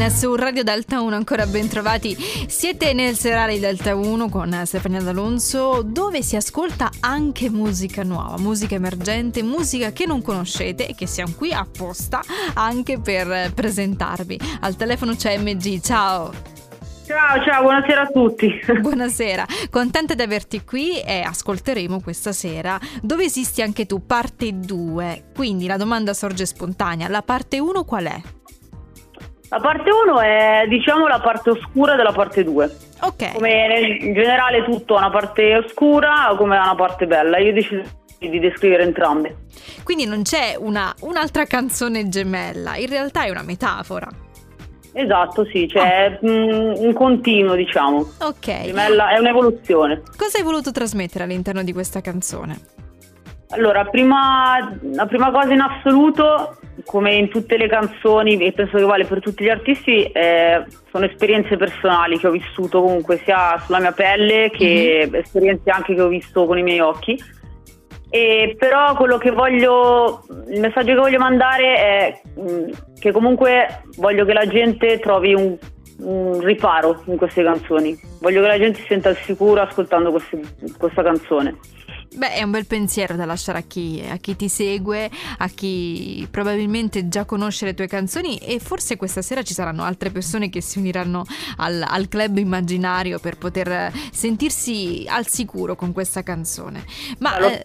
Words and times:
Rain 0.00 0.10
su 0.10 0.34
Radio 0.34 0.64
Delta 0.64 1.02
1, 1.02 1.14
ancora 1.14 1.44
ben 1.44 1.68
trovati. 1.68 2.16
Siete 2.16 2.94
nel 2.94 3.16
serale 3.16 3.58
Delta 3.58 3.94
1 3.94 4.30
con 4.30 4.62
Stefania 4.64 5.02
D'Alonso, 5.02 5.82
dove 5.82 6.22
si 6.22 6.36
ascolta 6.36 6.88
anche 7.00 7.50
musica 7.50 8.02
nuova, 8.02 8.38
musica 8.38 8.76
emergente, 8.76 9.42
musica 9.42 9.92
che 9.92 10.06
non 10.06 10.22
conoscete 10.22 10.88
e 10.88 10.94
che 10.94 11.06
siamo 11.06 11.34
qui 11.36 11.52
apposta 11.52 12.22
anche 12.54 12.98
per 12.98 13.52
presentarvi. 13.52 14.40
Al 14.60 14.74
telefono 14.74 15.14
c'è 15.14 15.36
MG, 15.36 15.80
ciao! 15.82 16.32
Ciao, 17.04 17.44
ciao, 17.44 17.62
buonasera 17.62 18.02
a 18.02 18.06
tutti. 18.06 18.48
Buonasera, 18.80 19.44
contenta 19.68 20.14
di 20.14 20.22
averti 20.22 20.64
qui 20.64 21.00
e 21.00 21.20
ascolteremo 21.22 22.00
questa 22.00 22.32
sera 22.32 22.78
dove 23.02 23.24
esisti 23.24 23.60
anche 23.60 23.84
tu, 23.84 24.06
parte 24.06 24.50
2. 24.60 25.24
Quindi 25.34 25.66
la 25.66 25.76
domanda 25.76 26.14
sorge 26.14 26.46
spontanea, 26.46 27.08
la 27.08 27.22
parte 27.22 27.58
1 27.58 27.84
qual 27.84 28.04
è? 28.04 28.20
La 29.50 29.58
parte 29.58 29.90
1 29.90 30.20
è 30.20 30.64
diciamo 30.68 31.08
la 31.08 31.18
parte 31.18 31.50
oscura 31.50 31.96
della 31.96 32.12
parte 32.12 32.44
2. 32.44 32.76
Ok. 33.00 33.32
Come 33.32 33.98
in 34.00 34.14
generale 34.14 34.64
tutto 34.64 34.94
ha 34.94 34.98
una 34.98 35.10
parte 35.10 35.56
oscura 35.56 36.32
come 36.36 36.56
una 36.56 36.74
parte 36.76 37.06
bella. 37.06 37.38
Io 37.38 37.50
ho 37.50 37.54
deciso 37.54 37.82
di 38.18 38.38
descrivere 38.38 38.84
entrambe. 38.84 39.46
Quindi 39.82 40.06
non 40.06 40.22
c'è 40.22 40.54
una, 40.56 40.94
un'altra 41.00 41.46
canzone 41.46 42.08
gemella, 42.08 42.76
in 42.76 42.88
realtà 42.88 43.24
è 43.24 43.30
una 43.30 43.42
metafora. 43.42 44.08
Esatto, 44.92 45.44
sì, 45.46 45.66
c'è 45.66 46.18
oh. 46.20 46.26
un 46.26 46.92
continuo, 46.92 47.54
diciamo. 47.54 48.06
Ok. 48.20 48.66
Gemella 48.66 49.10
è 49.10 49.18
un'evoluzione. 49.18 50.02
Cosa 50.16 50.38
hai 50.38 50.44
voluto 50.44 50.70
trasmettere 50.70 51.24
all'interno 51.24 51.62
di 51.62 51.72
questa 51.72 52.00
canzone? 52.00 52.58
Allora, 53.52 53.84
prima, 53.84 54.78
la 54.92 55.06
prima 55.06 55.30
cosa 55.32 55.52
in 55.52 55.60
assoluto 55.60 56.56
come 56.84 57.14
in 57.14 57.28
tutte 57.28 57.56
le 57.56 57.68
canzoni, 57.68 58.38
e 58.38 58.52
penso 58.52 58.76
che 58.76 58.84
vale 58.84 59.04
per 59.04 59.20
tutti 59.20 59.44
gli 59.44 59.48
artisti, 59.48 60.04
eh, 60.04 60.64
sono 60.90 61.04
esperienze 61.04 61.56
personali 61.56 62.18
che 62.18 62.26
ho 62.26 62.30
vissuto 62.30 62.80
comunque 62.80 63.20
sia 63.24 63.58
sulla 63.64 63.80
mia 63.80 63.92
pelle 63.92 64.50
che 64.50 65.04
mm-hmm. 65.06 65.14
esperienze 65.14 65.70
anche 65.70 65.94
che 65.94 66.00
ho 66.00 66.08
visto 66.08 66.46
con 66.46 66.58
i 66.58 66.62
miei 66.62 66.80
occhi. 66.80 67.20
E 68.12 68.56
però 68.58 68.94
quello 68.96 69.18
che 69.18 69.30
voglio, 69.30 70.24
il 70.48 70.60
messaggio 70.60 70.94
che 70.94 71.00
voglio 71.00 71.18
mandare 71.18 71.74
è 71.76 72.20
mh, 72.34 72.70
che 72.98 73.12
comunque 73.12 73.82
voglio 73.98 74.24
che 74.24 74.32
la 74.32 74.46
gente 74.46 74.98
trovi 74.98 75.32
un, 75.32 75.56
un, 76.00 76.40
riparo 76.40 77.02
in 77.06 77.16
queste 77.16 77.44
canzoni. 77.44 77.96
Voglio 78.20 78.42
che 78.42 78.48
la 78.48 78.58
gente 78.58 78.80
si 78.80 78.86
senta 78.88 79.10
al 79.10 79.16
sicuro 79.16 79.60
ascoltando 79.60 80.10
queste, 80.10 80.40
questa 80.76 81.04
canzone. 81.04 81.56
Beh, 82.12 82.32
è 82.32 82.42
un 82.42 82.50
bel 82.50 82.66
pensiero 82.66 83.14
da 83.14 83.24
lasciare 83.24 83.58
a 83.58 83.62
chi, 83.62 84.04
a 84.08 84.16
chi, 84.16 84.34
ti 84.34 84.48
segue, 84.48 85.08
a 85.38 85.46
chi 85.46 86.26
probabilmente 86.28 87.08
già 87.08 87.24
conosce 87.24 87.66
le 87.66 87.74
tue 87.74 87.86
canzoni 87.86 88.36
e 88.38 88.58
forse 88.58 88.96
questa 88.96 89.22
sera 89.22 89.42
ci 89.42 89.54
saranno 89.54 89.84
altre 89.84 90.10
persone 90.10 90.50
che 90.50 90.60
si 90.60 90.78
uniranno 90.78 91.24
al, 91.58 91.84
al 91.86 92.08
club 92.08 92.38
immaginario 92.38 93.20
per 93.20 93.38
poter 93.38 93.92
sentirsi 94.10 95.04
al 95.08 95.28
sicuro 95.28 95.76
con 95.76 95.92
questa 95.92 96.24
canzone. 96.24 96.84
Ma 97.18 97.38
eh, 97.38 97.64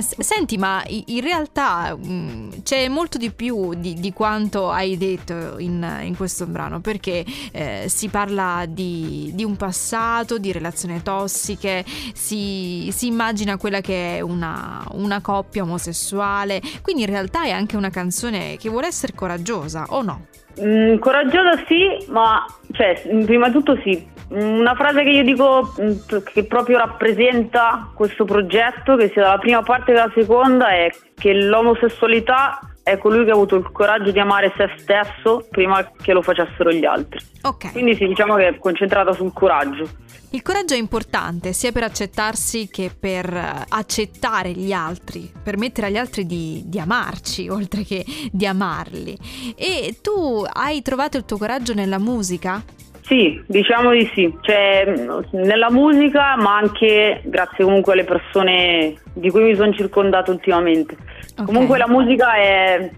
senti, 0.00 0.56
ma 0.56 0.82
in 0.88 1.20
realtà 1.20 1.94
mh, 1.94 2.12
mm, 2.12 2.50
c'è 2.62 2.88
molto 2.88 3.18
di 3.18 3.30
più 3.30 3.74
di, 3.74 3.92
di 3.92 4.12
quanto 4.14 4.70
hai 4.70 4.96
detto 4.96 5.58
in, 5.58 6.00
in 6.02 6.16
questo 6.16 6.46
brano, 6.46 6.80
perché 6.80 7.26
eh, 7.52 7.84
si 7.88 8.08
parla 8.08 8.64
di, 8.66 9.32
di, 9.34 9.44
un 9.44 9.56
passato, 9.56 10.38
di 10.38 10.50
relazioni 10.50 11.02
tossiche, 11.02 11.84
si, 12.14 12.90
si 12.90 13.06
immagina 13.06 13.58
quella 13.66 13.80
che 13.80 14.18
è 14.18 14.20
una, 14.20 14.84
una 14.92 15.20
coppia 15.20 15.64
omosessuale, 15.64 16.60
quindi 16.82 17.02
in 17.02 17.08
realtà 17.08 17.42
è 17.42 17.50
anche 17.50 17.76
una 17.76 17.90
canzone 17.90 18.56
che 18.58 18.68
vuole 18.68 18.86
essere 18.86 19.12
coraggiosa, 19.12 19.86
o 19.88 20.02
no? 20.02 20.26
Mm, 20.60 20.98
coraggiosa 20.98 21.64
sì, 21.66 22.06
ma 22.10 22.46
cioè, 22.70 23.02
prima 23.24 23.48
di 23.48 23.52
tutto 23.54 23.76
sì. 23.82 24.14
Una 24.28 24.76
frase 24.76 25.02
che 25.02 25.10
io 25.10 25.24
dico 25.24 25.74
mm, 25.80 26.18
che 26.32 26.44
proprio 26.44 26.78
rappresenta 26.78 27.90
questo 27.92 28.24
progetto, 28.24 28.94
che 28.94 29.10
sia 29.12 29.22
dalla 29.22 29.38
prima 29.38 29.62
parte 29.62 29.86
che 29.86 29.98
dalla 29.98 30.12
seconda, 30.14 30.68
è 30.68 30.88
che 31.16 31.34
l'omosessualità 31.34 32.60
è 32.86 32.98
colui 32.98 33.24
che 33.24 33.32
ha 33.32 33.34
avuto 33.34 33.56
il 33.56 33.68
coraggio 33.72 34.12
di 34.12 34.20
amare 34.20 34.54
se 34.56 34.72
stesso 34.78 35.44
prima 35.50 35.90
che 36.00 36.12
lo 36.12 36.22
facessero 36.22 36.70
gli 36.70 36.84
altri. 36.84 37.18
Ok. 37.42 37.72
Quindi 37.72 37.96
sì, 37.96 38.06
diciamo 38.06 38.36
che 38.36 38.46
è 38.46 38.58
concentrata 38.58 39.12
sul 39.12 39.32
coraggio. 39.32 39.88
Il 40.30 40.40
coraggio 40.42 40.74
è 40.74 40.76
importante 40.76 41.52
sia 41.52 41.72
per 41.72 41.82
accettarsi 41.82 42.68
che 42.68 42.92
per 42.96 43.64
accettare 43.68 44.52
gli 44.52 44.70
altri, 44.70 45.28
permettere 45.42 45.88
agli 45.88 45.96
altri 45.96 46.26
di, 46.26 46.62
di, 46.66 46.78
amarci 46.78 47.48
oltre 47.50 47.82
che 47.82 48.04
di 48.30 48.46
amarli. 48.46 49.18
E 49.56 49.98
tu 50.00 50.44
hai 50.48 50.80
trovato 50.82 51.16
il 51.16 51.24
tuo 51.24 51.38
coraggio 51.38 51.74
nella 51.74 51.98
musica? 51.98 52.62
Sì, 53.06 53.40
diciamo 53.46 53.92
di 53.92 54.10
sì, 54.14 54.36
cioè 54.40 54.84
nella 55.30 55.70
musica 55.70 56.34
ma 56.36 56.56
anche 56.56 57.20
grazie 57.22 57.62
comunque 57.62 57.92
alle 57.92 58.02
persone 58.02 58.94
di 59.12 59.30
cui 59.30 59.44
mi 59.44 59.54
sono 59.54 59.72
circondato 59.72 60.32
ultimamente. 60.32 60.96
Okay. 61.30 61.44
Comunque 61.44 61.78
la 61.78 61.86
musica 61.86 62.34
è, 62.34 62.90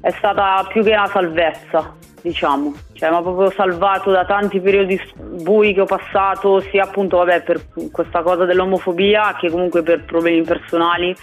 è 0.00 0.10
stata 0.12 0.66
più 0.70 0.82
che 0.82 0.92
una 0.92 1.06
salvezza, 1.06 1.94
diciamo, 2.22 2.72
cioè 2.94 3.10
mi 3.10 3.16
ha 3.16 3.20
proprio 3.20 3.50
salvato 3.50 4.10
da 4.10 4.24
tanti 4.24 4.58
periodi 4.58 4.98
bui 5.42 5.74
che 5.74 5.82
ho 5.82 5.86
passato, 5.86 6.60
sia 6.60 6.84
appunto 6.84 7.18
vabbè, 7.18 7.42
per 7.42 7.60
questa 7.90 8.22
cosa 8.22 8.46
dell'omofobia 8.46 9.36
che 9.38 9.50
comunque 9.50 9.82
per 9.82 10.04
problemi 10.04 10.40
personali. 10.40 11.14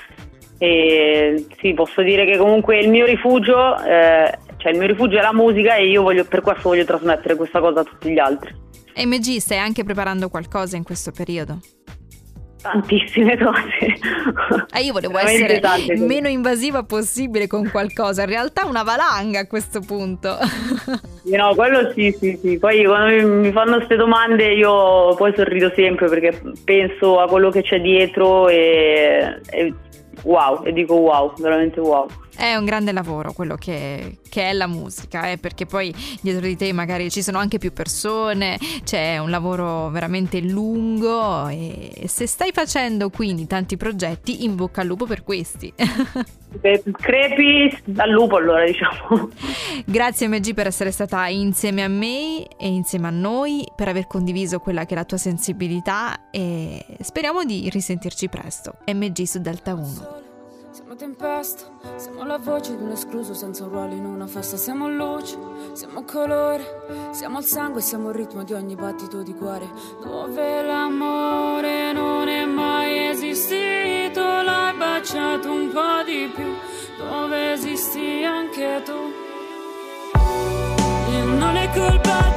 E 0.59 1.47
sì, 1.59 1.73
posso 1.73 2.03
dire 2.03 2.25
che 2.25 2.37
comunque 2.37 2.77
il 2.77 2.89
mio 2.89 3.05
rifugio, 3.05 3.81
eh, 3.81 4.37
cioè 4.59 4.73
il 4.73 4.77
mio 4.77 4.87
rifugio 4.87 5.17
è 5.17 5.21
la 5.21 5.33
musica 5.33 5.75
e 5.75 5.87
io 5.87 6.01
voglio, 6.01 6.25
per 6.25 6.41
questo 6.41 6.69
voglio 6.69 6.83
trasmettere 6.83 7.35
questa 7.35 7.59
cosa 7.59 7.79
a 7.79 7.83
tutti 7.83 8.11
gli 8.11 8.19
altri. 8.19 8.53
MG, 8.95 9.37
stai 9.37 9.57
anche 9.57 9.85
preparando 9.85 10.27
qualcosa 10.27 10.75
in 10.75 10.83
questo 10.83 11.11
periodo? 11.11 11.59
Tantissime 12.61 13.37
cose. 13.39 14.67
Eh, 14.75 14.81
io 14.83 14.91
volevo 14.91 15.17
essere 15.17 15.61
meno 15.97 16.27
invasiva 16.27 16.83
possibile 16.83 17.47
con 17.47 17.69
qualcosa, 17.69 18.23
in 18.23 18.27
realtà 18.27 18.65
una 18.65 18.83
valanga 18.83 19.39
a 19.39 19.47
questo 19.47 19.79
punto. 19.79 20.37
No, 21.29 21.53
quello 21.53 21.91
sì, 21.93 22.15
sì, 22.17 22.39
sì. 22.41 22.57
Poi 22.57 22.83
quando 22.85 23.27
mi 23.27 23.51
fanno 23.51 23.75
queste 23.75 23.97
domande 23.97 24.51
io 24.51 25.13
poi 25.15 25.31
sorrido 25.35 25.71
sempre 25.75 26.07
perché 26.07 26.41
penso 26.63 27.19
a 27.19 27.27
quello 27.27 27.51
che 27.51 27.61
c'è 27.61 27.79
dietro 27.79 28.47
e, 28.47 29.39
e 29.51 29.73
wow, 30.23 30.63
e 30.63 30.73
dico 30.73 30.95
wow, 30.95 31.33
veramente 31.37 31.79
wow. 31.79 32.07
È 32.35 32.55
un 32.55 32.63
grande 32.63 32.93
lavoro 32.93 33.33
quello 33.33 33.55
che, 33.55 34.19
che 34.29 34.49
è 34.49 34.53
la 34.53 34.67
musica, 34.67 35.29
eh, 35.29 35.37
perché 35.37 35.65
poi 35.65 35.93
dietro 36.21 36.45
di 36.45 36.55
te 36.55 36.71
magari 36.71 37.09
ci 37.11 37.21
sono 37.21 37.37
anche 37.37 37.57
più 37.57 37.73
persone, 37.73 38.57
c'è 38.83 39.17
un 39.17 39.29
lavoro 39.29 39.89
veramente 39.89 40.39
lungo 40.39 41.47
e 41.49 42.05
se 42.05 42.27
stai 42.27 42.51
facendo 42.53 43.09
quindi 43.09 43.45
tanti 43.45 43.75
progetti, 43.75 44.45
in 44.45 44.55
bocca 44.55 44.81
al 44.81 44.87
lupo 44.87 45.05
per 45.05 45.23
questi. 45.23 45.73
Crepi 46.59 47.77
al 47.97 48.09
lupo 48.09 48.37
allora 48.37 48.65
diciamo. 48.65 49.29
Grazie 49.85 50.27
MG 50.27 50.53
per 50.53 50.67
essere 50.67 50.91
stata 50.91 51.27
insieme 51.27 51.83
a 51.83 51.87
me 51.87 52.47
e 52.57 52.67
insieme 52.67 53.07
a 53.07 53.11
noi, 53.11 53.65
per 53.75 53.87
aver 53.87 54.07
condiviso 54.07 54.59
quella 54.59 54.85
che 54.85 54.93
è 54.93 54.97
la 54.97 55.05
tua 55.05 55.17
sensibilità 55.17 56.29
e 56.31 56.83
speriamo 57.01 57.43
di 57.43 57.69
risentirci 57.69 58.29
presto. 58.29 58.77
MG 58.87 59.23
su 59.23 59.39
Delta 59.39 59.73
1. 59.73 60.27
Siamo 60.71 60.95
tempesta, 60.95 61.63
siamo 61.97 62.23
la 62.23 62.37
voce 62.37 62.75
di 62.75 62.83
un 62.83 62.91
escluso 62.91 63.33
senza 63.33 63.63
un 63.63 63.69
ruolo 63.71 63.93
in 63.93 64.05
una 64.05 64.27
festa. 64.27 64.55
Siamo 64.55 64.87
luce, 64.89 65.37
siamo 65.73 66.03
colore, 66.03 66.63
siamo 67.11 67.39
il 67.39 67.45
sangue, 67.45 67.81
siamo 67.81 68.09
il 68.09 68.15
ritmo 68.15 68.43
di 68.43 68.53
ogni 68.53 68.75
battito 68.75 69.21
di 69.21 69.33
cuore. 69.33 69.67
Dove 70.01 70.61
l'amore 70.63 71.91
non 71.91 72.27
è 72.27 72.45
mai 72.45 73.07
esistito, 73.09 73.68
baciato 75.29 75.51
un 75.51 75.69
po' 75.71 76.03
di 76.05 76.31
più. 76.33 76.55
Dove 76.97 77.53
esisti 77.53 78.23
anche 78.23 78.81
tu. 78.83 79.13
E 81.11 81.21
non 81.21 81.55
è 81.55 81.69
colpa 81.73 82.33